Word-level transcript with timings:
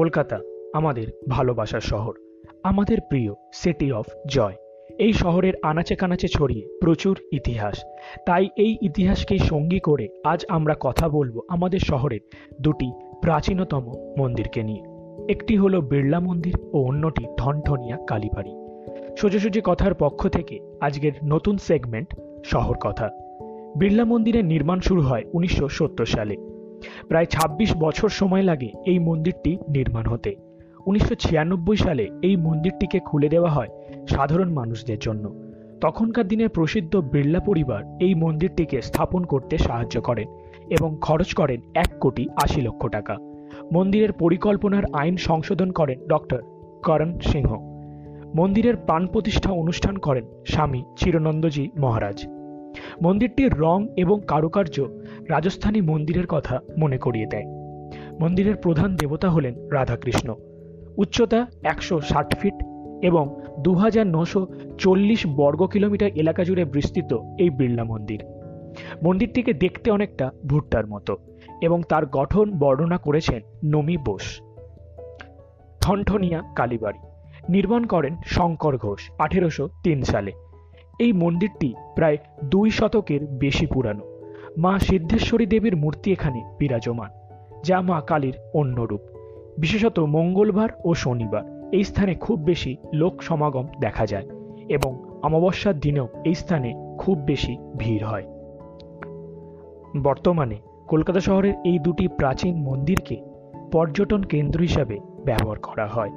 কলকাতা 0.00 0.40
আমাদের 0.74 1.06
ভালোবাসার 1.28 1.80
শহর, 1.80 2.14
আমাদের 2.62 2.98
প্রিয় 3.08 3.34
সিটি 3.52 3.92
অফ 3.92 4.06
জয় 4.28 4.54
এই 4.98 5.12
শহরের 5.12 5.52
আনাচে 5.62 5.94
কানাচে 5.94 6.28
ছড়িয়ে 6.28 6.78
প্রচুর 6.80 7.18
ইতিহাস। 7.32 7.84
তাই 8.26 8.48
এই 8.56 8.76
ইতিহাসকেই 8.82 9.38
সঙ্গী 9.38 9.80
করে 9.80 10.08
আজ 10.24 10.44
আমরা 10.48 10.74
কথা 10.80 11.08
বলব 11.08 11.40
আমাদের 11.48 11.78
শহরের 11.78 12.20
দুটি 12.60 12.92
প্রাচীনতম 13.22 13.92
মন্দিরকে 14.18 14.62
নিয়ে। 14.62 14.82
একটি 15.28 15.56
হলো 15.56 15.80
বিড়লা 15.80 16.20
মন্দির 16.20 16.54
ও 16.72 16.78
অন্যটি 16.82 17.24
ঠনঠনিয়া 17.38 17.96
কালীবাড়ি। 18.06 18.52
সোজাসুজি 19.16 19.60
কথার 19.64 19.94
পক্ষ 19.94 20.28
থেকে 20.28 20.58
আজকের 20.80 21.12
নতুন 21.24 21.56
সেগমেন্ট 21.56 22.14
শহর 22.44 22.76
কথা। 22.76 23.08
বিড়লা 23.76 24.04
মন্দিরের 24.04 24.44
নির্মাণ 24.44 24.80
শুরু 24.80 25.00
হয় 25.00 25.24
উনিশশো 25.32 25.68
সত্তর 25.68 26.06
সালে। 26.06 26.36
প্রায় 27.08 27.26
২৬ 27.26 27.74
বছর 27.76 28.08
সময় 28.08 28.42
লাগে 28.42 28.72
এই 28.86 28.98
মন্দিরটি 28.98 29.58
নির্মাণ 29.68 30.06
হতে। 30.06 30.34
উনিশশো 30.86 31.14
ছিয়ানব্বই 31.14 31.76
সালে 31.76 32.08
এই 32.22 32.36
মন্দিরটিকে 32.36 32.98
খুলে 32.98 33.28
দেওয়া 33.28 33.50
হয় 33.50 33.68
সাধারণ 34.08 34.52
মানুষদের 34.52 34.98
জন্য। 34.98 35.34
তখনকার 35.80 36.28
দিনের 36.28 36.48
প্রসিদ্ধ 36.48 36.96
বিড়লা 36.96 37.40
পরিবার 37.40 37.84
এই 38.00 38.14
মন্দিরটিকে 38.14 38.82
স্থাপন 38.82 39.24
করতে 39.24 39.58
সাহায্য 39.58 40.00
করেন 40.00 40.28
এবং 40.70 40.96
খরচ 41.00 41.34
করেন 41.34 41.60
এক 41.74 41.90
কোটি 42.00 42.28
আশি 42.36 42.60
লক্ষ 42.60 42.86
টাকা। 42.86 43.16
মন্দিরের 43.72 44.12
পরিকল্পনার 44.12 44.82
আইন 44.92 45.16
সংশোধন 45.16 45.70
করেন 45.70 45.98
ডক্টর 46.08 46.40
করণ 46.84 47.18
সিংহ। 47.18 47.50
মন্দিরের 48.36 48.76
প্রাণ 48.76 49.06
প্রতিষ্ঠা 49.06 49.50
অনুষ্ঠান 49.52 49.96
করেন 49.96 50.24
স্বামী 50.46 50.82
চিরনন্দজি 50.96 51.68
মহারাজ। 51.78 52.39
মন্দিরটির 53.02 53.58
রং 53.58 53.86
এবং 53.96 54.20
কারুকার্য, 54.26 54.88
রাজস্থানী 55.28 55.80
মন্দিরের 55.80 56.26
কথা 56.26 56.60
মনে 56.78 56.98
করিয়ে 56.98 57.26
দেয়। 57.26 57.44
মন্দিরের 58.20 58.56
প্রধান 58.56 58.96
দেবতা 58.96 59.30
হলেন 59.30 59.68
রাধাকৃষ্ণ। 59.68 60.34
উচ্চতা 60.96 61.46
একশো 61.62 62.00
ষাট 62.00 62.38
ফিট 62.38 62.54
এবং 63.02 63.40
দু 63.58 63.74
হাজার 63.74 64.06
নশো 64.06 64.46
চল্লিশ 64.78 65.26
বর্গ 65.26 65.66
কিলোমিটার 65.66 66.10
এলাকা 66.14 66.44
জুড়ে 66.44 66.64
বিস্তৃত 66.64 67.18
এই 67.38 67.50
বিড়লা 67.50 67.84
মন্দির। 67.84 68.24
মন্দিরটিকে 69.02 69.52
দেখতে 69.52 69.90
অনেকটা 69.90 70.30
ভুট্টার 70.46 70.86
মতো 70.86 71.16
এবং 71.60 71.82
তার 71.88 72.06
গঠন 72.06 72.58
বর্ণনা 72.58 72.98
করেছেন 72.98 73.40
নমি 73.64 73.96
বোস। 73.96 74.40
ঠনঠনিয়া 75.80 76.42
কালীবাড়ি। 76.56 76.98
নির্মাণ 77.48 77.86
করেন 77.86 78.16
শঙ্কর 78.26 78.76
ঘোষ 78.76 79.10
আঠেরোশো 79.18 79.68
তিন 79.82 80.02
সালে। 80.02 80.32
এই 81.00 81.12
মন্দিরটি 81.12 81.74
প্রায় 81.94 82.16
দুই 82.44 82.70
শতকের 82.70 83.20
বেশি 83.26 83.66
পুরানো। 83.66 84.04
মা 84.58 84.78
সিদ্ধেশ্বরী 84.78 85.46
দেবীর 85.46 85.76
মূর্তি 85.76 86.12
এখানে 86.12 86.40
বিরাজমান, 86.58 87.10
যা 87.64 87.80
মা 87.80 87.98
কালীর 88.00 88.36
অন্য 88.54 88.76
রূপ 88.80 89.00
বিশেষত 89.58 89.96
মঙ্গলবার 89.98 90.70
ও 90.84 90.94
শনিবার 90.94 91.44
এই 91.72 91.84
স্থানে 91.84 92.14
খুব 92.14 92.38
বেশি 92.44 92.76
লোক 92.92 93.22
সমাগম 93.22 93.66
দেখা 93.80 94.06
যায় 94.06 94.26
এবং 94.68 94.92
অমাবস্যার 95.22 95.80
দিনেও 95.80 96.08
এই 96.24 96.34
স্থানে 96.34 96.96
খুব 96.98 97.16
বেশি 97.26 97.54
ভিড় 97.78 98.04
হয়। 98.06 98.26
বর্তমানে 100.02 100.56
কলকাতা 100.88 101.20
শহরের 101.20 101.54
এই 101.64 101.78
দুটি 101.78 102.08
প্রাচীন 102.08 102.54
মন্দিরকে 102.62 103.16
পর্যটন 103.72 104.22
কেন্দ্র 104.22 104.60
হিসাবে 104.60 104.96
ব্যবহার 105.24 105.58
করা 105.58 105.86
হয়। 105.86 106.12